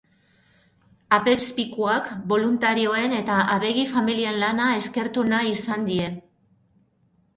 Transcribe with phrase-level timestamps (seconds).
[1.17, 6.09] Apezpikuak boluntarioen eta abegi-familien lana eskertu nahi izan die.